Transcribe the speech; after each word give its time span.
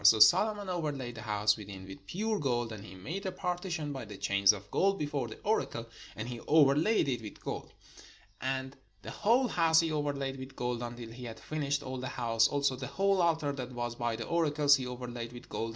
So 0.03 0.17
Solomon 0.19 0.67
overlaid 0.67 1.13
the 1.13 1.21
house 1.21 1.55
within 1.55 1.85
with 1.85 2.07
pure 2.07 2.39
gold: 2.39 2.71
and 2.71 2.83
he 2.83 2.95
made 2.95 3.27
a 3.27 3.31
partition 3.31 3.93
by 3.93 4.03
the 4.05 4.17
chains 4.17 4.51
of 4.51 4.71
gold 4.71 4.97
before 4.97 5.27
the 5.27 5.37
oracle; 5.43 5.87
and 6.15 6.27
he 6.27 6.39
overlaid 6.47 7.07
it 7.07 7.21
with 7.21 7.39
gold. 7.39 7.71
And 8.41 8.75
the 9.03 9.11
565 9.11 9.21
PALESTINE 9.21 9.21
whole 9.21 9.47
house 9.49 9.79
he 9.81 9.91
overlaid 9.91 10.39
with 10.39 10.55
gold, 10.55 10.81
until 10.81 11.11
he 11.11 11.25
had 11.25 11.39
finished 11.39 11.83
all 11.83 11.99
the 11.99 12.07
house: 12.07 12.47
also 12.47 12.75
the 12.75 12.87
whole 12.87 13.21
altar 13.21 13.51
that 13.51 13.73
was 13.73 13.93
by 13.93 14.15
the 14.15 14.25
oracle 14.25 14.67
he 14.69 14.87
overlaid 14.87 15.33
with 15.33 15.47
gold. 15.49 15.69